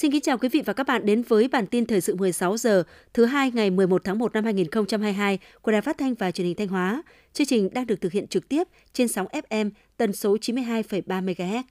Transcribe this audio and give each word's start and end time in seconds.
Xin 0.00 0.12
kính 0.12 0.20
chào 0.20 0.38
quý 0.38 0.48
vị 0.48 0.62
và 0.66 0.72
các 0.72 0.86
bạn 0.86 1.06
đến 1.06 1.22
với 1.22 1.48
bản 1.48 1.66
tin 1.66 1.86
thời 1.86 2.00
sự 2.00 2.14
16 2.14 2.56
giờ 2.56 2.82
thứ 3.14 3.24
hai 3.24 3.50
ngày 3.50 3.70
11 3.70 4.04
tháng 4.04 4.18
1 4.18 4.32
năm 4.32 4.44
2022 4.44 5.38
của 5.62 5.72
Đài 5.72 5.80
Phát 5.80 5.98
thanh 5.98 6.14
và 6.14 6.30
Truyền 6.30 6.46
hình 6.46 6.56
Thanh 6.56 6.68
Hóa. 6.68 7.02
Chương 7.32 7.46
trình 7.46 7.68
đang 7.74 7.86
được 7.86 8.00
thực 8.00 8.12
hiện 8.12 8.26
trực 8.26 8.48
tiếp 8.48 8.68
trên 8.92 9.08
sóng 9.08 9.26
FM 9.26 9.70
tần 9.96 10.12
số 10.12 10.36
92,3 10.36 11.02
MHz. 11.24 11.62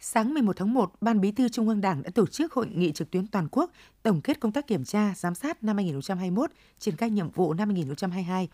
Sáng 0.00 0.34
11 0.34 0.56
tháng 0.56 0.74
1, 0.74 0.92
Ban 1.00 1.20
Bí 1.20 1.32
thư 1.32 1.48
Trung 1.48 1.68
ương 1.68 1.80
Đảng 1.80 2.02
đã 2.02 2.10
tổ 2.14 2.26
chức 2.26 2.52
hội 2.52 2.66
nghị 2.74 2.92
trực 2.92 3.10
tuyến 3.10 3.26
toàn 3.26 3.48
quốc 3.50 3.72
tổng 4.02 4.20
kết 4.20 4.40
công 4.40 4.52
tác 4.52 4.66
kiểm 4.66 4.84
tra, 4.84 5.14
giám 5.16 5.34
sát 5.34 5.64
năm 5.64 5.76
2021, 5.76 6.50
triển 6.78 6.96
khai 6.96 7.10
nhiệm 7.10 7.30
vụ 7.30 7.54
năm 7.54 7.68
2022. 7.68 8.48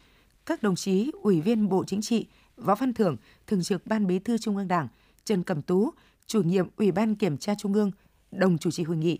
Các 0.46 0.62
đồng 0.62 0.77
chí 0.77 1.10
Ủy 1.23 1.41
viên 1.41 1.68
Bộ 1.68 1.84
Chính 1.87 2.00
trị, 2.02 2.27
Võ 2.56 2.74
Văn 2.74 2.95
Thưởng, 2.95 3.16
Thường 3.46 3.62
trực 3.62 3.87
Ban 3.87 4.06
Bí 4.06 4.18
thư 4.18 4.38
Trung 4.38 4.56
ương 4.56 4.68
Đảng, 4.68 4.88
Trần 5.24 5.42
Cẩm 5.42 5.62
Tú, 5.62 5.91
Chủ 6.27 6.42
nhiệm 6.42 6.68
Ủy 6.77 6.92
ban 6.92 7.14
Kiểm 7.14 7.37
tra 7.37 7.55
Trung 7.59 7.74
ương, 7.74 7.91
đồng 8.30 8.59
chủ 8.59 8.70
trì 8.70 8.83
hội 8.83 8.97
nghị. 8.97 9.19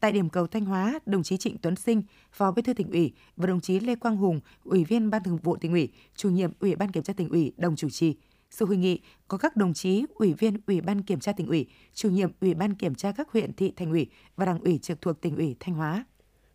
Tại 0.00 0.12
điểm 0.12 0.30
cầu 0.30 0.46
Thanh 0.46 0.64
Hóa, 0.64 1.00
đồng 1.06 1.22
chí 1.22 1.36
Trịnh 1.36 1.58
Tuấn 1.58 1.76
Sinh, 1.76 2.02
Phó 2.32 2.52
Bí 2.52 2.62
thư 2.62 2.74
tỉnh 2.74 2.90
ủy 2.90 3.12
và 3.36 3.46
đồng 3.46 3.60
chí 3.60 3.80
Lê 3.80 3.94
Quang 3.94 4.16
Hùng, 4.16 4.40
Ủy 4.64 4.84
viên 4.84 5.10
Ban 5.10 5.22
Thường 5.22 5.36
vụ 5.36 5.56
tỉnh 5.56 5.72
ủy, 5.72 5.88
Chủ 6.16 6.30
nhiệm 6.30 6.52
Ủy 6.60 6.76
ban 6.76 6.92
Kiểm 6.92 7.02
tra 7.02 7.12
tỉnh 7.12 7.28
ủy 7.28 7.52
đồng 7.56 7.76
chủ 7.76 7.90
trì. 7.90 8.16
Sự 8.50 8.64
hội 8.66 8.76
nghị 8.76 9.00
có 9.28 9.38
các 9.38 9.56
đồng 9.56 9.74
chí 9.74 10.04
Ủy 10.14 10.32
viên 10.32 10.56
Ủy 10.66 10.80
ban 10.80 11.02
Kiểm 11.02 11.20
tra 11.20 11.32
tỉnh 11.32 11.46
ủy, 11.46 11.66
Chủ 11.94 12.10
nhiệm 12.10 12.30
Ủy 12.40 12.54
ban 12.54 12.74
Kiểm 12.74 12.94
tra 12.94 13.12
các 13.12 13.32
huyện 13.32 13.52
thị 13.52 13.72
thành 13.76 13.90
ủy 13.90 14.06
và 14.36 14.46
Đảng 14.46 14.60
ủy 14.60 14.78
trực 14.78 15.00
thuộc 15.00 15.20
tỉnh 15.20 15.36
ủy 15.36 15.56
Thanh 15.60 15.74
Hóa. 15.74 16.04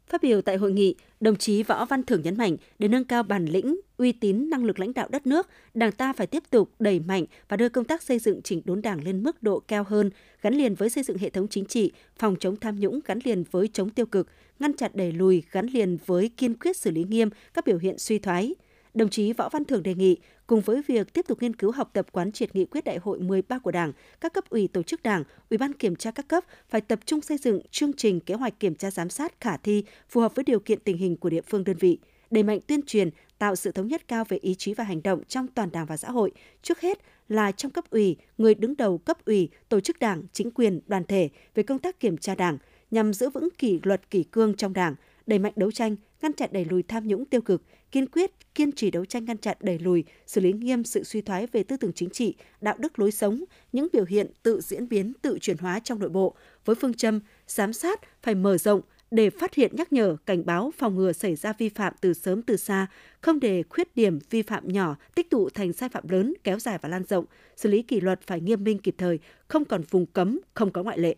Phát 0.09 0.21
biểu 0.21 0.41
tại 0.41 0.57
hội 0.57 0.71
nghị, 0.71 0.95
đồng 1.19 1.35
chí 1.35 1.63
Võ 1.63 1.85
Văn 1.85 2.03
Thưởng 2.03 2.21
nhấn 2.21 2.37
mạnh 2.37 2.57
để 2.79 2.87
nâng 2.87 3.03
cao 3.03 3.23
bản 3.23 3.45
lĩnh, 3.45 3.79
uy 3.97 4.11
tín, 4.11 4.49
năng 4.49 4.65
lực 4.65 4.79
lãnh 4.79 4.93
đạo 4.93 5.07
đất 5.11 5.27
nước, 5.27 5.47
Đảng 5.73 5.91
ta 5.91 6.13
phải 6.13 6.27
tiếp 6.27 6.43
tục 6.49 6.71
đẩy 6.79 6.99
mạnh 6.99 7.25
và 7.49 7.57
đưa 7.57 7.69
công 7.69 7.85
tác 7.85 8.03
xây 8.03 8.19
dựng 8.19 8.41
chỉnh 8.41 8.61
đốn 8.65 8.81
Đảng 8.81 9.03
lên 9.03 9.23
mức 9.23 9.43
độ 9.43 9.59
cao 9.59 9.83
hơn, 9.87 10.09
gắn 10.41 10.53
liền 10.53 10.75
với 10.75 10.89
xây 10.89 11.03
dựng 11.03 11.17
hệ 11.17 11.29
thống 11.29 11.47
chính 11.47 11.65
trị, 11.65 11.91
phòng 12.17 12.35
chống 12.39 12.55
tham 12.55 12.79
nhũng 12.79 12.99
gắn 13.05 13.19
liền 13.23 13.43
với 13.51 13.69
chống 13.73 13.89
tiêu 13.89 14.05
cực, 14.05 14.27
ngăn 14.59 14.73
chặn 14.73 14.91
đẩy 14.93 15.11
lùi 15.11 15.43
gắn 15.51 15.65
liền 15.65 15.97
với 16.05 16.29
kiên 16.37 16.53
quyết 16.53 16.77
xử 16.77 16.91
lý 16.91 17.03
nghiêm 17.03 17.29
các 17.53 17.65
biểu 17.65 17.77
hiện 17.77 17.97
suy 17.97 18.19
thoái. 18.19 18.55
Đồng 18.93 19.09
chí 19.09 19.33
Võ 19.33 19.49
Văn 19.49 19.65
Thưởng 19.65 19.83
đề 19.83 19.93
nghị 19.93 20.17
cùng 20.47 20.61
với 20.61 20.81
việc 20.87 21.13
tiếp 21.13 21.25
tục 21.27 21.41
nghiên 21.41 21.55
cứu 21.55 21.71
học 21.71 21.89
tập 21.93 22.07
quán 22.11 22.31
triệt 22.31 22.55
nghị 22.55 22.65
quyết 22.65 22.83
đại 22.83 22.97
hội 22.97 23.19
13 23.19 23.59
của 23.59 23.71
Đảng, 23.71 23.91
các 24.21 24.33
cấp 24.33 24.43
ủy 24.49 24.67
tổ 24.67 24.83
chức 24.83 25.03
Đảng, 25.03 25.23
Ủy 25.49 25.57
ban 25.57 25.73
kiểm 25.73 25.95
tra 25.95 26.11
các 26.11 26.27
cấp 26.27 26.43
phải 26.69 26.81
tập 26.81 26.99
trung 27.05 27.21
xây 27.21 27.37
dựng 27.37 27.61
chương 27.71 27.93
trình 27.93 28.19
kế 28.19 28.33
hoạch 28.33 28.59
kiểm 28.59 28.75
tra 28.75 28.91
giám 28.91 29.09
sát 29.09 29.41
khả 29.41 29.57
thi 29.57 29.83
phù 30.09 30.21
hợp 30.21 30.35
với 30.35 30.43
điều 30.43 30.59
kiện 30.59 30.79
tình 30.79 30.97
hình 30.97 31.17
của 31.17 31.29
địa 31.29 31.41
phương 31.41 31.63
đơn 31.63 31.77
vị, 31.79 31.99
đẩy 32.31 32.43
mạnh 32.43 32.59
tuyên 32.67 32.81
truyền, 32.81 33.09
tạo 33.37 33.55
sự 33.55 33.71
thống 33.71 33.87
nhất 33.87 34.07
cao 34.07 34.23
về 34.29 34.37
ý 34.37 34.55
chí 34.55 34.73
và 34.73 34.83
hành 34.83 35.03
động 35.03 35.23
trong 35.27 35.47
toàn 35.47 35.71
Đảng 35.71 35.85
và 35.85 35.97
xã 35.97 36.11
hội, 36.11 36.31
trước 36.61 36.81
hết 36.81 36.99
là 37.29 37.51
trong 37.51 37.71
cấp 37.71 37.85
ủy, 37.89 38.15
người 38.37 38.55
đứng 38.55 38.77
đầu 38.77 38.97
cấp 38.97 39.25
ủy, 39.25 39.49
tổ 39.69 39.79
chức 39.79 39.99
Đảng, 39.99 40.23
chính 40.33 40.51
quyền, 40.51 40.79
đoàn 40.87 41.03
thể 41.03 41.29
về 41.55 41.63
công 41.63 41.79
tác 41.79 41.99
kiểm 41.99 42.17
tra 42.17 42.35
Đảng 42.35 42.57
nhằm 42.91 43.13
giữ 43.13 43.29
vững 43.29 43.49
kỷ 43.57 43.79
luật 43.83 44.09
kỷ 44.09 44.23
cương 44.23 44.53
trong 44.53 44.73
Đảng, 44.73 44.95
đẩy 45.27 45.39
mạnh 45.39 45.53
đấu 45.55 45.71
tranh, 45.71 45.95
ngăn 46.21 46.33
chặn 46.33 46.49
đẩy 46.53 46.65
lùi 46.65 46.83
tham 46.83 47.07
nhũng 47.07 47.25
tiêu 47.25 47.41
cực, 47.41 47.63
kiên 47.91 48.07
quyết, 48.07 48.31
kiên 48.55 48.71
trì 48.71 48.91
đấu 48.91 49.05
tranh 49.05 49.25
ngăn 49.25 49.37
chặn 49.37 49.57
đẩy 49.59 49.79
lùi, 49.79 50.03
xử 50.27 50.41
lý 50.41 50.53
nghiêm 50.53 50.83
sự 50.83 51.03
suy 51.03 51.21
thoái 51.21 51.47
về 51.47 51.63
tư 51.63 51.77
tưởng 51.77 51.93
chính 51.93 52.09
trị, 52.09 52.35
đạo 52.61 52.75
đức 52.77 52.99
lối 52.99 53.11
sống, 53.11 53.43
những 53.71 53.87
biểu 53.93 54.05
hiện 54.05 54.27
tự 54.43 54.61
diễn 54.61 54.89
biến, 54.89 55.13
tự 55.21 55.37
chuyển 55.41 55.57
hóa 55.57 55.79
trong 55.79 55.99
nội 55.99 56.09
bộ, 56.09 56.35
với 56.65 56.75
phương 56.75 56.93
châm 56.93 57.19
giám 57.47 57.73
sát 57.73 58.01
phải 58.21 58.35
mở 58.35 58.57
rộng 58.57 58.81
để 59.11 59.29
phát 59.29 59.53
hiện 59.53 59.75
nhắc 59.75 59.93
nhở, 59.93 60.17
cảnh 60.25 60.45
báo, 60.45 60.71
phòng 60.77 60.95
ngừa 60.95 61.11
xảy 61.11 61.35
ra 61.35 61.53
vi 61.53 61.69
phạm 61.69 61.93
từ 62.01 62.13
sớm 62.13 62.41
từ 62.41 62.57
xa, 62.57 62.87
không 63.21 63.39
để 63.39 63.63
khuyết 63.69 63.95
điểm 63.95 64.19
vi 64.29 64.41
phạm 64.41 64.67
nhỏ 64.67 64.95
tích 65.15 65.29
tụ 65.29 65.49
thành 65.49 65.73
sai 65.73 65.89
phạm 65.89 66.09
lớn, 66.09 66.33
kéo 66.43 66.59
dài 66.59 66.77
và 66.81 66.89
lan 66.89 67.03
rộng, 67.03 67.25
xử 67.55 67.69
lý 67.69 67.81
kỷ 67.81 68.01
luật 68.01 68.19
phải 68.27 68.41
nghiêm 68.41 68.63
minh 68.63 68.77
kịp 68.77 68.95
thời, 68.97 69.19
không 69.47 69.65
còn 69.65 69.81
vùng 69.89 70.05
cấm, 70.05 70.39
không 70.53 70.71
có 70.71 70.83
ngoại 70.83 70.99
lệ. 70.99 71.15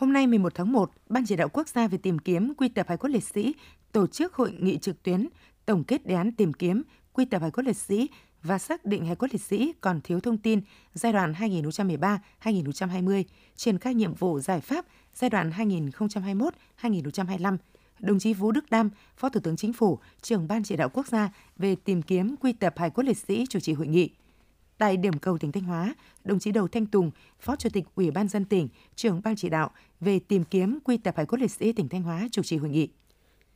Hôm 0.00 0.12
nay 0.12 0.26
11 0.26 0.54
tháng 0.54 0.72
1, 0.72 0.90
Ban 1.08 1.26
chỉ 1.26 1.36
đạo 1.36 1.48
quốc 1.48 1.68
gia 1.68 1.88
về 1.88 1.98
tìm 1.98 2.18
kiếm 2.18 2.52
quy 2.56 2.68
tập 2.68 2.86
hải 2.88 2.98
cốt 2.98 3.08
liệt 3.08 3.24
sĩ 3.24 3.54
tổ 3.92 4.06
chức 4.06 4.34
hội 4.34 4.56
nghị 4.60 4.78
trực 4.78 5.02
tuyến 5.02 5.28
tổng 5.66 5.84
kết 5.84 6.06
đề 6.06 6.14
án 6.14 6.32
tìm 6.32 6.52
kiếm 6.52 6.82
quy 7.12 7.24
tập 7.24 7.42
hải 7.42 7.50
cốt 7.50 7.62
liệt 7.62 7.76
sĩ 7.76 8.08
và 8.42 8.58
xác 8.58 8.84
định 8.84 9.06
hải 9.06 9.16
cốt 9.16 9.26
liệt 9.32 9.40
sĩ 9.40 9.72
còn 9.80 10.00
thiếu 10.00 10.20
thông 10.20 10.38
tin 10.38 10.60
giai 10.94 11.12
đoạn 11.12 11.32
2013-2020, 12.42 13.24
triển 13.56 13.78
khai 13.78 13.94
nhiệm 13.94 14.14
vụ 14.14 14.40
giải 14.40 14.60
pháp 14.60 14.84
giai 15.14 15.30
đoạn 15.30 15.50
2021-2025. 16.80 17.56
Đồng 17.98 18.18
chí 18.18 18.34
Vũ 18.34 18.52
Đức 18.52 18.70
Đam, 18.70 18.90
Phó 19.16 19.28
Thủ 19.28 19.40
tướng 19.40 19.56
Chính 19.56 19.72
phủ, 19.72 19.98
trưởng 20.22 20.48
Ban 20.48 20.62
chỉ 20.62 20.76
đạo 20.76 20.88
quốc 20.88 21.06
gia 21.06 21.30
về 21.56 21.74
tìm 21.74 22.02
kiếm 22.02 22.34
quy 22.40 22.52
tập 22.52 22.74
hải 22.76 22.90
cốt 22.90 23.02
liệt 23.02 23.18
sĩ 23.18 23.46
chủ 23.48 23.60
trì 23.60 23.72
hội 23.72 23.86
nghị. 23.86 24.10
Tại 24.80 24.96
điểm 24.96 25.18
cầu 25.18 25.38
tỉnh 25.38 25.52
Thanh 25.52 25.62
Hóa, 25.62 25.94
đồng 26.24 26.38
chí 26.38 26.52
Đầu 26.52 26.68
Thanh 26.68 26.86
Tùng, 26.86 27.10
Phó 27.40 27.56
Chủ 27.56 27.68
tịch 27.72 27.84
Ủy 27.94 28.10
ban 28.10 28.28
dân 28.28 28.44
tỉnh, 28.44 28.68
trưởng 28.96 29.20
ban 29.24 29.36
chỉ 29.36 29.48
đạo 29.48 29.70
về 30.00 30.18
tìm 30.18 30.44
kiếm 30.44 30.78
quy 30.84 30.96
tập 30.96 31.14
hải 31.16 31.26
cốt 31.26 31.36
liệt 31.40 31.50
sĩ 31.50 31.72
tỉnh 31.72 31.88
Thanh 31.88 32.02
Hóa 32.02 32.28
chủ 32.32 32.42
trì 32.42 32.56
hội 32.56 32.70
nghị. 32.70 32.88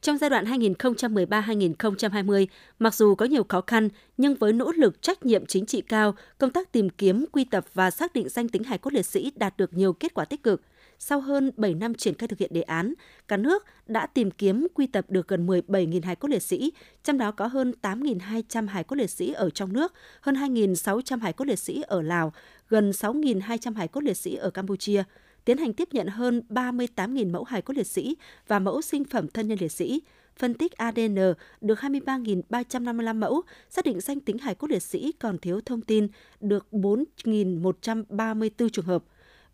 Trong 0.01 0.19
giai 0.19 0.31
đoạn 0.31 0.45
2013-2020, 0.45 2.47
mặc 2.79 2.95
dù 2.95 3.15
có 3.15 3.27
nhiều 3.27 3.45
khó 3.49 3.61
khăn, 3.67 3.89
nhưng 4.17 4.35
với 4.35 4.53
nỗ 4.53 4.73
lực 4.73 5.03
trách 5.03 5.27
nhiệm 5.27 5.47
chính 5.47 5.67
trị 5.67 5.81
cao, 5.81 6.15
công 6.39 6.51
tác 6.51 6.73
tìm 6.73 6.91
kiếm, 6.91 7.25
quy 7.33 7.45
tập 7.45 7.65
và 7.75 7.91
xác 7.91 8.13
định 8.13 8.29
danh 8.29 8.49
tính 8.49 8.65
hải 8.65 8.79
cốt 8.79 8.93
liệt 8.93 9.07
sĩ 9.07 9.33
đạt 9.37 9.57
được 9.57 9.75
nhiều 9.75 9.93
kết 9.93 10.15
quả 10.15 10.25
tích 10.25 10.43
cực. 10.43 10.63
Sau 11.07 11.21
hơn 11.21 11.51
7 11.57 11.75
năm 11.75 11.95
triển 11.95 12.15
khai 12.15 12.29
thực 12.29 12.39
hiện 12.39 12.51
đề 12.53 12.63
án, 12.63 12.95
cả 13.29 13.37
nước 13.37 13.65
đã 13.87 14.07
tìm 14.07 14.31
kiếm 14.31 14.67
quy 14.75 14.87
tập 14.87 15.05
được 15.09 15.29
gần 15.29 15.47
17.000 15.47 16.03
hài 16.03 16.17
cốt 16.17 16.29
liệt 16.29 16.43
sĩ, 16.43 16.73
trong 17.03 17.19
đó 17.19 17.31
có 17.31 17.47
hơn 17.47 17.73
8.200 17.83 18.69
hài 18.69 18.85
cốt 18.85 18.97
liệt 18.97 19.11
sĩ 19.11 19.33
ở 19.33 19.51
trong 19.51 19.73
nước, 19.73 19.93
hơn 20.21 20.35
2.600 20.35 21.19
hài 21.21 21.33
cốt 21.33 21.45
liệt 21.45 21.59
sĩ 21.59 21.83
ở 21.83 22.03
Lào, 22.03 22.33
gần 22.69 22.91
6.200 22.91 23.75
hài 23.75 23.89
cốt 23.89 24.01
liệt 24.01 24.17
sĩ 24.17 24.35
ở 24.35 24.51
Campuchia 24.51 25.05
tiến 25.45 25.59
hành 25.59 25.73
tiếp 25.73 25.89
nhận 25.93 26.07
hơn 26.07 26.43
38.000 26.49 27.31
mẫu 27.31 27.45
hài 27.45 27.63
cốt 27.63 27.75
liệt 27.77 27.87
sĩ 27.87 28.17
và 28.47 28.59
mẫu 28.59 28.83
sinh 28.83 29.05
phẩm 29.05 29.29
thân 29.29 29.49
nhân 29.49 29.59
liệt 29.61 29.73
sĩ, 29.73 30.03
phân 30.37 30.55
tích 30.55 30.73
ADN 30.73 31.19
được 31.61 31.79
23.355 31.79 33.17
mẫu, 33.17 33.43
xác 33.71 33.85
định 33.85 34.01
danh 34.01 34.21
tính 34.21 34.39
hài 34.39 34.55
cốt 34.55 34.71
liệt 34.71 34.83
sĩ 34.83 35.13
còn 35.13 35.39
thiếu 35.39 35.61
thông 35.67 35.81
tin 35.81 36.09
được 36.41 36.67
4.134 36.73 38.69
trường 38.69 38.85
hợp. 38.85 39.05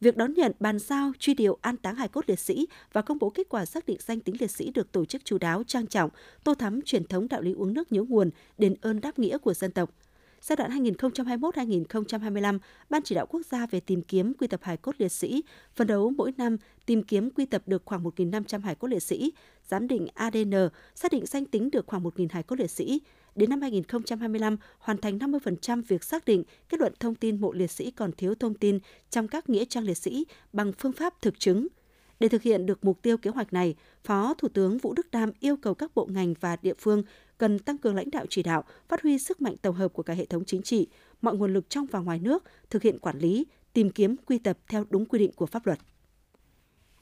Việc 0.00 0.16
đón 0.16 0.34
nhận, 0.34 0.52
bàn 0.60 0.78
giao, 0.78 1.12
truy 1.18 1.34
điệu, 1.34 1.58
an 1.60 1.76
táng 1.76 1.94
hài 1.94 2.08
cốt 2.08 2.24
liệt 2.26 2.38
sĩ 2.38 2.66
và 2.92 3.02
công 3.02 3.18
bố 3.18 3.30
kết 3.30 3.48
quả 3.48 3.66
xác 3.66 3.86
định 3.86 3.98
danh 4.00 4.20
tính 4.20 4.36
liệt 4.40 4.50
sĩ 4.50 4.70
được 4.70 4.92
tổ 4.92 5.04
chức 5.04 5.24
chú 5.24 5.38
đáo, 5.38 5.62
trang 5.66 5.86
trọng, 5.86 6.10
tô 6.44 6.54
thắm 6.54 6.82
truyền 6.82 7.04
thống 7.04 7.28
đạo 7.28 7.40
lý 7.40 7.52
uống 7.52 7.74
nước 7.74 7.92
nhớ 7.92 8.02
nguồn, 8.02 8.30
đền 8.58 8.74
ơn 8.80 9.00
đáp 9.00 9.18
nghĩa 9.18 9.38
của 9.38 9.54
dân 9.54 9.72
tộc– 9.72 9.90
Giai 10.42 10.56
đoạn 10.56 10.70
2021-2025, 10.70 12.58
Ban 12.90 13.02
chỉ 13.02 13.14
đạo 13.14 13.26
quốc 13.26 13.40
gia 13.50 13.66
về 13.66 13.80
tìm 13.80 14.02
kiếm 14.02 14.34
quy 14.34 14.46
tập 14.46 14.60
hải 14.62 14.76
cốt 14.76 14.92
liệt 14.98 15.08
sĩ 15.08 15.42
phấn 15.74 15.86
đấu 15.86 16.10
mỗi 16.10 16.32
năm 16.36 16.56
tìm 16.86 17.02
kiếm 17.02 17.30
quy 17.30 17.46
tập 17.46 17.62
được 17.66 17.82
khoảng 17.84 18.04
1.500 18.04 18.60
hải 18.60 18.74
cốt 18.74 18.88
liệt 18.88 19.02
sĩ, 19.02 19.32
giám 19.68 19.88
định 19.88 20.06
ADN, 20.14 20.54
xác 20.94 21.12
định 21.12 21.26
danh 21.26 21.44
tính 21.44 21.70
được 21.70 21.86
khoảng 21.86 22.02
1.000 22.02 22.26
hải 22.30 22.42
cốt 22.42 22.56
liệt 22.58 22.70
sĩ. 22.70 23.00
Đến 23.34 23.50
năm 23.50 23.60
2025, 23.60 24.56
hoàn 24.78 24.98
thành 24.98 25.18
50% 25.18 25.82
việc 25.88 26.04
xác 26.04 26.24
định, 26.24 26.44
kết 26.68 26.80
luận 26.80 26.92
thông 27.00 27.14
tin 27.14 27.40
mộ 27.40 27.52
liệt 27.52 27.70
sĩ 27.70 27.90
còn 27.90 28.12
thiếu 28.12 28.34
thông 28.34 28.54
tin 28.54 28.78
trong 29.10 29.28
các 29.28 29.48
nghĩa 29.48 29.64
trang 29.64 29.84
liệt 29.84 29.98
sĩ 29.98 30.26
bằng 30.52 30.72
phương 30.78 30.92
pháp 30.92 31.22
thực 31.22 31.40
chứng– 31.40 31.66
để 32.20 32.28
thực 32.28 32.42
hiện 32.42 32.66
được 32.66 32.84
mục 32.84 33.02
tiêu 33.02 33.16
kế 33.16 33.30
hoạch 33.30 33.52
này, 33.52 33.74
Phó 34.04 34.34
Thủ 34.34 34.48
tướng 34.48 34.78
Vũ 34.78 34.92
Đức 34.94 35.10
Đam 35.10 35.32
yêu 35.40 35.56
cầu 35.56 35.74
các 35.74 35.94
bộ 35.94 36.06
ngành 36.06 36.34
và 36.40 36.56
địa 36.62 36.74
phương 36.78 37.02
cần 37.38 37.58
tăng 37.58 37.78
cường 37.78 37.94
lãnh 37.94 38.10
đạo 38.10 38.26
chỉ 38.28 38.42
đạo, 38.42 38.64
phát 38.88 39.02
huy 39.02 39.18
sức 39.18 39.42
mạnh 39.42 39.56
tổng 39.62 39.74
hợp 39.74 39.88
của 39.88 40.02
cả 40.02 40.14
hệ 40.14 40.24
thống 40.24 40.44
chính 40.44 40.62
trị, 40.62 40.88
mọi 41.22 41.36
nguồn 41.36 41.54
lực 41.54 41.70
trong 41.70 41.86
và 41.86 41.98
ngoài 41.98 42.18
nước, 42.18 42.44
thực 42.70 42.82
hiện 42.82 42.98
quản 42.98 43.18
lý, 43.18 43.46
tìm 43.72 43.90
kiếm 43.90 44.16
quy 44.26 44.38
tập 44.38 44.58
theo 44.68 44.84
đúng 44.90 45.06
quy 45.06 45.18
định 45.18 45.32
của 45.32 45.46
pháp 45.46 45.66
luật. 45.66 45.78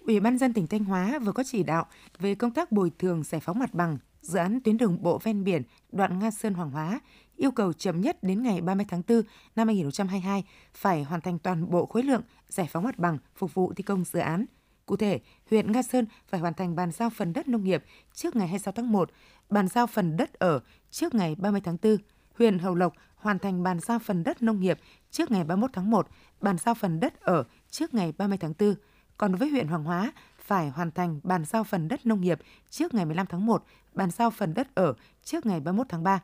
Ủy 0.00 0.20
ban 0.20 0.38
dân 0.38 0.52
tỉnh 0.52 0.66
Thanh 0.66 0.84
Hóa 0.84 1.18
vừa 1.18 1.32
có 1.32 1.42
chỉ 1.46 1.62
đạo 1.62 1.86
về 2.18 2.34
công 2.34 2.50
tác 2.50 2.72
bồi 2.72 2.92
thường 2.98 3.22
giải 3.22 3.40
phóng 3.40 3.58
mặt 3.58 3.74
bằng 3.74 3.98
dự 4.22 4.38
án 4.38 4.60
tuyến 4.60 4.76
đường 4.76 5.02
bộ 5.02 5.18
ven 5.18 5.44
biển 5.44 5.62
đoạn 5.92 6.18
Nga 6.18 6.30
Sơn 6.30 6.54
Hoàng 6.54 6.70
Hóa, 6.70 7.00
yêu 7.36 7.50
cầu 7.50 7.72
chậm 7.72 8.00
nhất 8.00 8.22
đến 8.22 8.42
ngày 8.42 8.60
30 8.60 8.86
tháng 8.88 9.02
4 9.08 9.22
năm 9.56 9.68
2022 9.68 10.44
phải 10.74 11.02
hoàn 11.02 11.20
thành 11.20 11.38
toàn 11.38 11.70
bộ 11.70 11.86
khối 11.86 12.02
lượng 12.02 12.22
giải 12.48 12.68
phóng 12.72 12.84
mặt 12.84 12.98
bằng 12.98 13.18
phục 13.36 13.54
vụ 13.54 13.72
thi 13.76 13.82
công 13.82 14.04
dự 14.04 14.18
án– 14.18 14.44
Cụ 14.88 14.96
thể, 14.96 15.20
huyện 15.50 15.72
Nga 15.72 15.82
Sơn 15.82 16.06
phải 16.28 16.40
hoàn 16.40 16.54
thành 16.54 16.76
bàn 16.76 16.90
giao 16.90 17.10
phần 17.10 17.32
đất 17.32 17.48
nông 17.48 17.64
nghiệp 17.64 17.84
trước 18.14 18.36
ngày 18.36 18.48
26 18.48 18.72
tháng 18.72 18.92
1, 18.92 19.10
bàn 19.50 19.68
giao 19.68 19.86
phần 19.86 20.16
đất 20.16 20.32
ở 20.32 20.60
trước 20.90 21.14
ngày 21.14 21.34
30 21.34 21.60
tháng 21.64 21.76
4. 21.82 21.96
Huyện 22.38 22.58
Hậu 22.58 22.74
Lộc 22.74 22.92
hoàn 23.16 23.38
thành 23.38 23.62
bàn 23.62 23.80
giao 23.80 23.98
phần 23.98 24.24
đất 24.24 24.42
nông 24.42 24.60
nghiệp 24.60 24.78
trước 25.10 25.30
ngày 25.30 25.44
31 25.44 25.70
tháng 25.72 25.90
1, 25.90 26.08
bàn 26.40 26.58
giao 26.58 26.74
phần 26.74 27.00
đất 27.00 27.20
ở 27.20 27.44
trước 27.70 27.94
ngày 27.94 28.12
30 28.18 28.38
tháng 28.40 28.52
4. 28.58 28.74
Còn 29.16 29.34
với 29.34 29.48
huyện 29.48 29.68
Hoàng 29.68 29.84
Hóa, 29.84 30.12
phải 30.38 30.70
hoàn 30.70 30.90
thành 30.90 31.20
bàn 31.22 31.44
giao 31.44 31.64
phần 31.64 31.88
đất 31.88 32.06
nông 32.06 32.20
nghiệp 32.20 32.38
trước 32.70 32.94
ngày 32.94 33.04
15 33.04 33.26
tháng 33.26 33.46
1, 33.46 33.64
bàn 33.98 34.10
giao 34.10 34.30
phần 34.30 34.54
đất 34.54 34.74
ở 34.74 34.94
trước 35.24 35.46
ngày 35.46 35.60
31 35.60 35.86
tháng 35.88 36.02
3. 36.02 36.22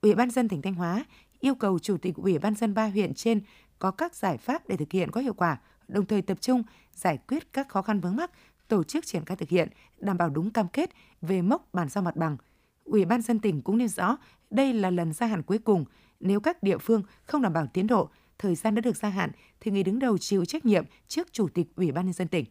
Ủy 0.00 0.14
ban 0.14 0.30
dân 0.30 0.48
tỉnh 0.48 0.62
Thanh 0.62 0.74
Hóa 0.74 1.04
yêu 1.40 1.54
cầu 1.54 1.78
Chủ 1.78 1.96
tịch 1.96 2.14
Ủy 2.16 2.38
ban 2.38 2.54
dân 2.54 2.74
ba 2.74 2.86
huyện 2.86 3.14
trên 3.14 3.40
có 3.78 3.90
các 3.90 4.14
giải 4.14 4.38
pháp 4.38 4.68
để 4.68 4.76
thực 4.76 4.92
hiện 4.92 5.10
có 5.10 5.20
hiệu 5.20 5.34
quả 5.34 5.58
đồng 5.88 6.06
thời 6.06 6.22
tập 6.22 6.40
trung 6.40 6.62
giải 6.94 7.18
quyết 7.28 7.52
các 7.52 7.68
khó 7.68 7.82
khăn 7.82 8.00
vướng 8.00 8.16
mắc, 8.16 8.30
tổ 8.68 8.84
chức 8.84 9.06
triển 9.06 9.24
khai 9.24 9.36
thực 9.36 9.48
hiện, 9.48 9.68
đảm 9.98 10.16
bảo 10.18 10.30
đúng 10.30 10.50
cam 10.50 10.68
kết 10.68 10.90
về 11.22 11.42
mốc 11.42 11.68
bàn 11.72 11.88
giao 11.88 12.04
mặt 12.04 12.16
bằng. 12.16 12.36
Ủy 12.84 13.04
ban 13.04 13.22
dân 13.22 13.38
tỉnh 13.38 13.62
cũng 13.62 13.78
nêu 13.78 13.88
rõ 13.88 14.16
đây 14.50 14.72
là 14.72 14.90
lần 14.90 15.12
gia 15.12 15.26
hạn 15.26 15.42
cuối 15.42 15.58
cùng 15.58 15.84
nếu 16.20 16.40
các 16.40 16.62
địa 16.62 16.78
phương 16.78 17.02
không 17.22 17.42
đảm 17.42 17.52
bảo 17.52 17.66
tiến 17.66 17.86
độ, 17.86 18.08
thời 18.38 18.54
gian 18.54 18.74
đã 18.74 18.80
được 18.80 18.96
gia 18.96 19.08
hạn 19.08 19.30
thì 19.60 19.70
người 19.70 19.82
đứng 19.82 19.98
đầu 19.98 20.18
chịu 20.18 20.44
trách 20.44 20.64
nhiệm 20.64 20.84
trước 21.08 21.32
Chủ 21.32 21.48
tịch 21.48 21.66
Ủy 21.76 21.92
ban 21.92 22.04
nhân 22.04 22.12
dân 22.12 22.28
tỉnh 22.28 22.44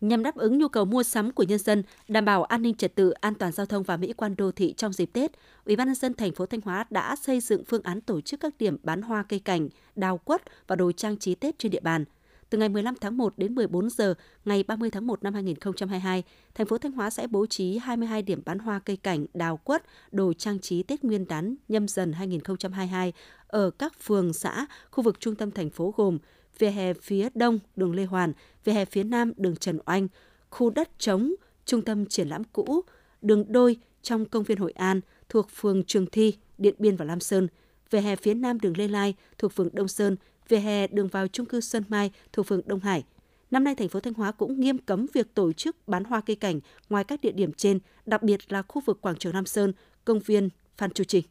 nhằm 0.00 0.22
đáp 0.22 0.36
ứng 0.36 0.58
nhu 0.58 0.68
cầu 0.68 0.84
mua 0.84 1.02
sắm 1.02 1.32
của 1.32 1.42
nhân 1.42 1.58
dân, 1.58 1.82
đảm 2.08 2.24
bảo 2.24 2.44
an 2.44 2.62
ninh 2.62 2.74
trật 2.74 2.94
tự, 2.94 3.10
an 3.10 3.34
toàn 3.34 3.52
giao 3.52 3.66
thông 3.66 3.82
và 3.82 3.96
mỹ 3.96 4.12
quan 4.12 4.36
đô 4.36 4.52
thị 4.52 4.74
trong 4.76 4.92
dịp 4.92 5.10
Tết, 5.12 5.32
Ủy 5.64 5.76
ban 5.76 5.86
nhân 5.86 5.94
dân 5.94 6.14
thành 6.14 6.32
phố 6.32 6.46
Thanh 6.46 6.60
Hóa 6.60 6.86
đã 6.90 7.16
xây 7.16 7.40
dựng 7.40 7.64
phương 7.64 7.82
án 7.82 8.00
tổ 8.00 8.20
chức 8.20 8.40
các 8.40 8.54
điểm 8.58 8.76
bán 8.82 9.02
hoa 9.02 9.22
cây 9.22 9.38
cảnh, 9.38 9.68
đào 9.96 10.18
quất 10.18 10.42
và 10.66 10.76
đồ 10.76 10.92
trang 10.92 11.16
trí 11.16 11.34
Tết 11.34 11.58
trên 11.58 11.72
địa 11.72 11.80
bàn. 11.80 12.04
Từ 12.50 12.58
ngày 12.58 12.68
15 12.68 12.94
tháng 13.00 13.16
1 13.16 13.34
đến 13.36 13.54
14 13.54 13.90
giờ 13.90 14.14
ngày 14.44 14.62
30 14.62 14.90
tháng 14.90 15.06
1 15.06 15.22
năm 15.22 15.34
2022, 15.34 16.22
thành 16.54 16.66
phố 16.66 16.78
Thanh 16.78 16.92
Hóa 16.92 17.10
sẽ 17.10 17.26
bố 17.26 17.46
trí 17.46 17.78
22 17.78 18.22
điểm 18.22 18.42
bán 18.44 18.58
hoa 18.58 18.78
cây 18.78 18.96
cảnh, 18.96 19.26
đào 19.34 19.56
quất, 19.56 19.84
đồ 20.10 20.32
trang 20.32 20.58
trí 20.58 20.82
Tết 20.82 21.04
Nguyên 21.04 21.28
đán 21.28 21.54
nhâm 21.68 21.88
dần 21.88 22.12
2022 22.12 23.12
ở 23.46 23.70
các 23.70 24.00
phường, 24.00 24.32
xã, 24.32 24.66
khu 24.90 25.04
vực 25.04 25.20
trung 25.20 25.34
tâm 25.34 25.50
thành 25.50 25.70
phố 25.70 25.94
gồm 25.96 26.18
vỉa 26.58 26.70
hè 26.70 26.94
phía 26.94 27.28
đông 27.34 27.58
đường 27.76 27.94
Lê 27.94 28.04
Hoàn, 28.04 28.32
vỉa 28.64 28.72
hè 28.72 28.84
phía 28.84 29.04
nam 29.04 29.32
đường 29.36 29.56
Trần 29.56 29.78
Oanh, 29.86 30.08
khu 30.50 30.70
đất 30.70 30.98
trống, 30.98 31.34
trung 31.64 31.82
tâm 31.82 32.06
triển 32.06 32.28
lãm 32.28 32.44
cũ, 32.44 32.80
đường 33.22 33.52
đôi 33.52 33.76
trong 34.02 34.24
công 34.24 34.42
viên 34.42 34.58
Hội 34.58 34.72
An 34.72 35.00
thuộc 35.28 35.48
phường 35.50 35.84
Trường 35.84 36.06
Thi, 36.06 36.36
Điện 36.58 36.74
Biên 36.78 36.96
và 36.96 37.04
Lam 37.04 37.20
Sơn, 37.20 37.48
vỉa 37.90 38.00
hè 38.00 38.16
phía 38.16 38.34
nam 38.34 38.60
đường 38.60 38.76
Lê 38.76 38.88
Lai 38.88 39.14
thuộc 39.38 39.52
phường 39.52 39.68
Đông 39.72 39.88
Sơn, 39.88 40.16
vỉa 40.48 40.58
hè 40.58 40.86
đường 40.86 41.08
vào 41.08 41.28
trung 41.28 41.46
cư 41.46 41.60
Sơn 41.60 41.84
Mai 41.88 42.10
thuộc 42.32 42.46
phường 42.46 42.60
Đông 42.66 42.80
Hải. 42.80 43.04
Năm 43.50 43.64
nay, 43.64 43.74
thành 43.74 43.88
phố 43.88 44.00
Thanh 44.00 44.14
Hóa 44.14 44.32
cũng 44.32 44.60
nghiêm 44.60 44.78
cấm 44.78 45.06
việc 45.12 45.34
tổ 45.34 45.52
chức 45.52 45.88
bán 45.88 46.04
hoa 46.04 46.20
cây 46.20 46.36
cảnh 46.36 46.60
ngoài 46.88 47.04
các 47.04 47.20
địa 47.20 47.32
điểm 47.32 47.52
trên, 47.52 47.78
đặc 48.06 48.22
biệt 48.22 48.52
là 48.52 48.62
khu 48.62 48.82
vực 48.86 49.00
quảng 49.00 49.16
trường 49.16 49.32
Nam 49.32 49.46
Sơn, 49.46 49.72
công 50.04 50.20
viên 50.20 50.48
Phan 50.76 50.90
Chu 50.90 51.04
Trinh. 51.04 51.24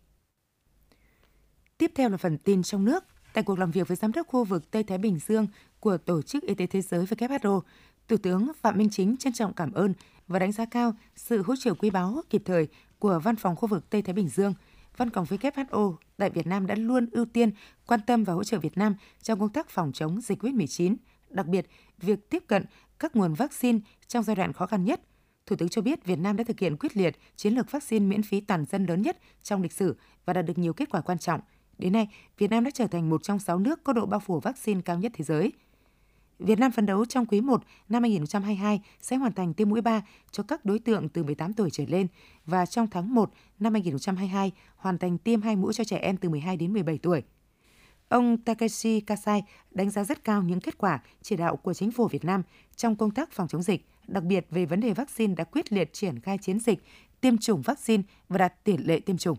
Tiếp 1.77 1.91
theo 1.95 2.09
là 2.09 2.17
phần 2.17 2.37
tin 2.37 2.63
trong 2.63 2.85
nước. 2.85 3.03
Tại 3.37 3.43
cuộc 3.43 3.59
làm 3.59 3.71
việc 3.71 3.87
với 3.87 3.97
giám 3.97 4.11
đốc 4.11 4.27
khu 4.27 4.43
vực 4.43 4.71
Tây 4.71 4.83
Thái 4.83 4.97
Bình 4.97 5.19
Dương 5.27 5.47
của 5.79 5.97
Tổ 5.97 6.21
chức 6.21 6.43
Y 6.43 6.55
tế 6.55 6.67
Thế 6.67 6.81
giới 6.81 7.05
WHO, 7.05 7.61
Thủ 8.07 8.17
tướng 8.17 8.51
Phạm 8.61 8.77
Minh 8.77 8.89
Chính 8.89 9.17
trân 9.17 9.33
trọng 9.33 9.53
cảm 9.53 9.71
ơn 9.71 9.93
và 10.27 10.39
đánh 10.39 10.51
giá 10.51 10.65
cao 10.65 10.93
sự 11.15 11.41
hỗ 11.41 11.55
trợ 11.55 11.73
quý 11.73 11.89
báu 11.89 12.21
kịp 12.29 12.41
thời 12.45 12.67
của 12.99 13.19
Văn 13.23 13.35
phòng 13.35 13.55
khu 13.55 13.67
vực 13.67 13.89
Tây 13.89 14.01
Thái 14.01 14.13
Bình 14.13 14.29
Dương. 14.29 14.53
Văn 14.97 15.09
phòng 15.09 15.25
WHO 15.25 15.95
tại 16.17 16.29
Việt 16.29 16.47
Nam 16.47 16.67
đã 16.67 16.75
luôn 16.75 17.09
ưu 17.11 17.25
tiên 17.25 17.51
quan 17.87 17.99
tâm 18.07 18.23
và 18.23 18.33
hỗ 18.33 18.43
trợ 18.43 18.59
Việt 18.59 18.77
Nam 18.77 18.95
trong 19.21 19.39
công 19.39 19.49
tác 19.49 19.69
phòng 19.69 19.91
chống 19.93 20.21
dịch 20.21 20.43
COVID-19, 20.43 20.95
đặc 21.29 21.45
biệt 21.47 21.67
việc 21.97 22.29
tiếp 22.29 22.43
cận 22.47 22.65
các 22.99 23.15
nguồn 23.15 23.33
vaccine 23.33 23.79
trong 24.07 24.23
giai 24.23 24.35
đoạn 24.35 24.53
khó 24.53 24.65
khăn 24.65 24.85
nhất. 24.85 25.01
Thủ 25.45 25.55
tướng 25.55 25.69
cho 25.69 25.81
biết 25.81 26.05
Việt 26.05 26.19
Nam 26.19 26.37
đã 26.37 26.43
thực 26.43 26.59
hiện 26.59 26.77
quyết 26.77 26.97
liệt 26.97 27.17
chiến 27.35 27.53
lược 27.53 27.71
vaccine 27.71 28.05
miễn 28.05 28.23
phí 28.23 28.41
toàn 28.41 28.65
dân 28.65 28.85
lớn 28.85 29.01
nhất 29.01 29.17
trong 29.43 29.61
lịch 29.61 29.73
sử 29.73 29.95
và 30.25 30.33
đạt 30.33 30.45
được 30.45 30.57
nhiều 30.57 30.73
kết 30.73 30.89
quả 30.89 31.01
quan 31.01 31.19
trọng– 31.19 31.41
Đến 31.77 31.94
nay, 31.94 32.07
Việt 32.38 32.51
Nam 32.51 32.63
đã 32.63 32.71
trở 32.74 32.88
thành 32.88 33.09
một 33.09 33.24
trong 33.24 33.39
6 33.39 33.59
nước 33.59 33.83
có 33.83 33.94
độ 33.94 34.06
bao 34.06 34.19
phủ 34.19 34.39
vaccine 34.39 34.81
cao 34.81 35.00
nhất 35.00 35.12
thế 35.15 35.25
giới. 35.25 35.51
Việt 36.39 36.59
Nam 36.59 36.71
phấn 36.71 36.85
đấu 36.85 37.06
trong 37.06 37.25
quý 37.25 37.41
1 37.41 37.63
năm 37.89 38.03
2022 38.03 38.81
sẽ 39.01 39.15
hoàn 39.15 39.33
thành 39.33 39.53
tiêm 39.53 39.69
mũi 39.69 39.81
3 39.81 40.01
cho 40.31 40.44
các 40.44 40.65
đối 40.65 40.79
tượng 40.79 41.09
từ 41.09 41.24
18 41.24 41.53
tuổi 41.53 41.69
trở 41.69 41.83
lên 41.88 42.07
và 42.45 42.65
trong 42.65 42.88
tháng 42.88 43.15
1 43.15 43.31
năm 43.59 43.74
2022 43.74 44.51
hoàn 44.75 44.97
thành 44.97 45.18
tiêm 45.18 45.41
hai 45.41 45.56
mũi 45.56 45.74
cho 45.74 45.83
trẻ 45.83 45.97
em 45.97 46.18
từ 46.18 46.29
12 46.29 46.57
đến 46.57 46.74
17 46.74 46.97
tuổi. 46.97 47.24
Ông 48.09 48.38
Takeshi 48.38 49.00
Kasai 49.00 49.44
đánh 49.71 49.89
giá 49.89 50.03
rất 50.03 50.23
cao 50.23 50.44
những 50.44 50.59
kết 50.59 50.77
quả 50.77 51.00
chỉ 51.21 51.35
đạo 51.35 51.56
của 51.56 51.73
chính 51.73 51.91
phủ 51.91 52.07
Việt 52.07 52.25
Nam 52.25 52.44
trong 52.75 52.95
công 52.95 53.12
tác 53.12 53.31
phòng 53.31 53.47
chống 53.47 53.63
dịch, 53.63 53.85
đặc 54.07 54.23
biệt 54.23 54.47
về 54.50 54.65
vấn 54.65 54.80
đề 54.80 54.94
vaccine 54.94 55.35
đã 55.35 55.44
quyết 55.44 55.73
liệt 55.73 55.94
triển 55.94 56.19
khai 56.19 56.38
chiến 56.38 56.59
dịch 56.59 56.80
tiêm 57.21 57.38
chủng 57.38 57.62
vaccine 57.62 58.03
và 58.30 58.38
đạt 58.38 58.63
tỷ 58.63 58.77
lệ 58.77 59.00
tiêm 59.00 59.18
chủng. 59.18 59.38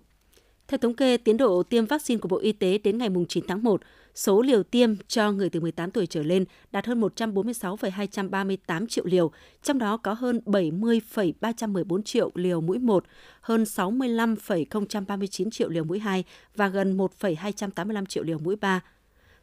Theo 0.69 0.79
thống 0.79 0.95
kê, 0.95 1.17
tiến 1.17 1.37
độ 1.37 1.63
tiêm 1.63 1.87
vaccine 1.87 2.19
của 2.19 2.29
Bộ 2.29 2.39
Y 2.39 2.53
tế 2.53 2.79
đến 2.79 2.99
ngày 2.99 3.09
9 3.29 3.45
tháng 3.49 3.63
1, 3.63 3.81
số 4.15 4.43
liều 4.43 4.63
tiêm 4.63 4.95
cho 5.09 5.33
người 5.33 5.51
từ 5.51 5.61
18 5.61 5.91
tuổi 5.91 6.07
trở 6.07 6.23
lên 6.23 6.45
đạt 6.73 6.87
hơn 6.87 7.01
146,238 7.01 8.87
triệu 8.87 9.05
liều, 9.07 9.31
trong 9.63 9.79
đó 9.79 9.97
có 9.97 10.13
hơn 10.13 10.41
70,314 10.47 12.03
triệu 12.03 12.31
liều 12.35 12.61
mũi 12.61 12.79
1, 12.79 13.05
hơn 13.41 13.65
65,039 13.65 15.51
triệu 15.51 15.69
liều 15.69 15.85
mũi 15.85 15.99
2 15.99 16.25
và 16.57 16.69
gần 16.69 16.97
1,285 16.97 18.07
triệu 18.07 18.23
liều 18.23 18.39
mũi 18.39 18.57
3. 18.57 18.81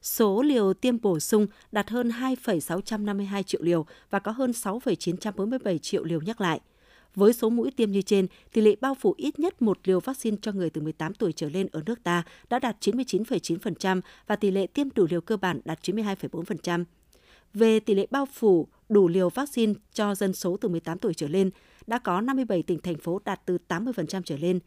Số 0.02 0.42
liều 0.42 0.74
tiêm 0.74 1.02
bổ 1.02 1.20
sung 1.20 1.48
đạt 1.72 1.90
hơn 1.90 2.10
2,652 2.10 3.44
triệu 3.44 3.62
liều 3.64 3.86
và 4.10 4.20
có 4.20 4.32
hơn 4.32 4.54
6,947 4.54 5.78
triệu 5.78 6.04
liều 6.04 6.22
nhắc 6.22 6.42
lại– 6.42 6.60
với 7.16 7.34
số 7.34 7.50
mũi 7.50 7.72
tiêm 7.72 7.92
như 7.92 8.02
trên, 8.02 8.28
tỷ 8.54 8.62
lệ 8.62 8.76
bao 8.82 8.96
phủ 8.96 9.14
ít 9.18 9.40
nhất 9.40 9.62
một 9.62 9.80
liều 9.84 10.00
vaccine 10.00 10.38
cho 10.42 10.52
người 10.52 10.70
từ 10.70 10.82
18 10.82 11.14
tuổi 11.14 11.32
trở 11.32 11.50
lên 11.50 11.68
ở 11.72 11.82
nước 11.86 12.04
ta 12.04 12.24
đã 12.50 12.60
đạt 12.60 12.78
99,9% 12.82 14.02
và 14.28 14.36
tỷ 14.36 14.52
lệ 14.52 14.68
tiêm 14.68 14.88
đủ 14.96 15.08
liều 15.10 15.22
cơ 15.22 15.38
bản 15.38 15.62
đạt 15.66 15.80
92,4%. 15.82 16.84
Về 17.54 17.80
tỷ 17.80 17.96
lệ 17.96 18.08
bao 18.12 18.26
phủ 18.26 18.68
đủ 18.90 19.08
liều 19.08 19.30
vaccine 19.30 19.74
cho 19.94 20.16
dân 20.16 20.34
số 20.34 20.58
từ 20.58 20.70
18 20.70 21.00
tuổi 21.00 21.14
trở 21.14 21.28
lên, 21.28 21.50
đã 21.88 22.00
có 22.00 22.22
57 22.22 22.64
tỉnh 22.64 22.80
thành 22.80 22.98
phố 22.98 23.22
đạt 23.26 23.42
từ 23.46 23.58
80% 23.68 24.22
trở 24.26 24.38
lên. 24.38 24.60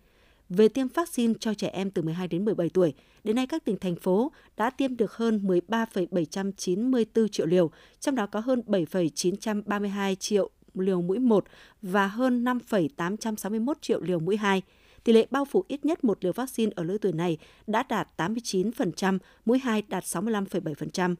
Về 0.48 0.68
tiêm 0.68 0.88
vaccine 0.88 1.34
cho 1.40 1.54
trẻ 1.54 1.68
em 1.68 1.90
từ 1.90 2.02
12 2.02 2.28
đến 2.28 2.44
17 2.44 2.68
tuổi, 2.68 2.94
đến 3.24 3.36
nay 3.36 3.46
các 3.46 3.64
tỉnh 3.64 3.76
thành 3.76 3.96
phố 3.96 4.32
đã 4.56 4.70
tiêm 4.70 4.96
được 4.96 5.12
hơn 5.12 5.40
13,794 5.46 7.28
triệu 7.28 7.46
liều, 7.46 7.70
trong 8.00 8.14
đó 8.14 8.26
có 8.26 8.40
hơn 8.40 8.62
7,932 8.66 10.16
triệu 10.16 10.50
liều 10.80 11.02
mũi 11.02 11.18
1 11.18 11.44
và 11.82 12.06
hơn 12.06 12.44
5,861 12.44 13.82
triệu 13.82 14.00
liều 14.00 14.20
mũi 14.20 14.36
2. 14.36 14.62
Tỷ 15.04 15.12
lệ 15.12 15.26
bao 15.30 15.44
phủ 15.44 15.64
ít 15.68 15.84
nhất 15.84 16.04
một 16.04 16.24
liều 16.24 16.32
vaccine 16.32 16.72
ở 16.76 16.82
lứa 16.82 16.98
tuổi 16.98 17.12
này 17.12 17.38
đã 17.66 17.82
đạt 17.88 18.08
89%, 18.16 19.18
mũi 19.44 19.58
2 19.58 19.82
đạt 19.88 20.04
65,7%. 20.04 21.14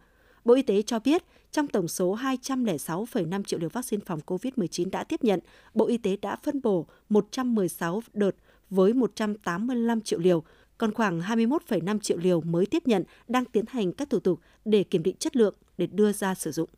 Bộ 0.45 0.55
Y 0.55 0.63
tế 0.63 0.83
cho 0.83 0.99
biết, 0.99 1.23
trong 1.53 1.69
tổng 1.69 1.89
số 1.89 2.17
206,5 2.17 3.43
triệu 3.43 3.59
liều 3.59 3.69
vaccine 3.69 4.03
phòng 4.07 4.21
COVID-19 4.27 4.91
đã 4.91 5.05
tiếp 5.05 5.25
nhận, 5.25 5.41
Bộ 5.75 5.87
Y 5.87 5.99
tế 5.99 6.17
đã 6.23 6.37
phân 6.37 6.61
bổ 6.63 6.87
116 7.09 8.03
đợt 8.13 8.31
với 8.71 8.93
185 8.93 10.01
triệu 10.01 10.19
liều, 10.19 10.43
còn 10.79 10.95
khoảng 10.95 11.21
21,5 11.21 11.99
triệu 11.99 12.19
liều 12.19 12.41
mới 12.41 12.67
tiếp 12.67 12.83
nhận 12.87 13.05
đang 13.29 13.45
tiến 13.45 13.65
hành 13.69 13.93
các 13.93 14.11
thủ 14.11 14.21
tục 14.21 14.41
để 14.65 14.85
kiểm 14.85 15.03
định 15.03 15.17
chất 15.19 15.37
lượng 15.37 15.55
để 15.79 15.87
đưa 15.87 16.13
ra 16.13 16.35
sử 16.35 16.53
dụng. 16.53 16.69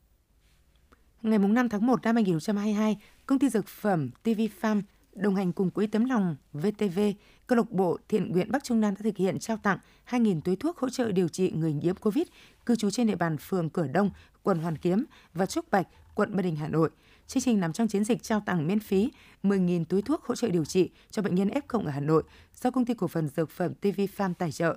Ngày 1.23 1.39
5 1.39 1.69
tháng 1.69 1.87
1 1.87 2.03
năm 2.03 2.15
2022, 2.15 2.97
công 3.27 3.39
ty 3.39 3.49
dược 3.49 3.67
phẩm 3.69 4.11
TV 4.23 4.41
Farm 4.61 4.83
đồng 5.15 5.35
hành 5.35 5.53
cùng 5.53 5.71
Quỹ 5.71 5.87
Tấm 5.87 6.05
Lòng 6.05 6.37
VTV, 6.53 7.01
câu 7.47 7.57
lạc 7.57 7.71
bộ 7.71 7.99
thiện 8.09 8.33
nguyện 8.33 8.51
Bắc 8.53 8.65
Trung 8.65 8.81
Nam 8.81 8.95
đã 8.95 9.01
thực 9.05 9.17
hiện 9.17 9.39
trao 9.39 9.57
tặng 9.57 9.79
2.000 10.11 10.41
túi 10.41 10.57
thuốc 10.57 10.79
hỗ 10.79 10.89
trợ 10.89 11.13
điều 11.13 11.29
trị 11.29 11.51
người 11.51 11.73
nhiễm 11.73 11.95
COVID 11.95 12.27
cư 12.67 12.77
trú 12.77 12.91
trên 12.91 13.07
địa 13.07 13.15
bàn 13.17 13.37
phường 13.39 13.71
Cửa 13.71 13.87
Đông, 13.87 14.11
quận 14.43 14.59
Hoàn 14.59 14.79
Kiếm 14.79 15.05
và 15.35 15.47
Trúc 15.47 15.71
Bạch, 15.71 15.87
quận 16.15 16.37
Ba 16.37 16.43
Đình, 16.43 16.57
Hà 16.57 16.69
Nội. 16.69 16.91
Chương 17.27 17.43
trình 17.43 17.61
nằm 17.61 17.73
trong 17.73 17.89
chiến 17.89 18.05
dịch 18.05 18.23
trao 18.23 18.43
tặng 18.47 18.67
miễn 18.67 18.81
phí 18.81 19.11
10.000 19.43 19.85
túi 19.85 20.03
thuốc 20.03 20.25
hỗ 20.25 20.35
trợ 20.35 20.49
điều 20.49 20.65
trị 20.65 20.91
cho 21.11 21.23
bệnh 21.23 21.35
nhân 21.35 21.49
F0 21.49 21.85
ở 21.85 21.91
Hà 21.91 22.01
Nội 22.01 22.23
do 22.61 22.71
công 22.71 22.85
ty 22.85 22.95
cổ 22.95 23.09
phần 23.09 23.29
dược 23.29 23.51
phẩm 23.51 23.75
TV 23.75 24.01
Farm 24.17 24.35
tài 24.35 24.53
trợ. 24.53 24.77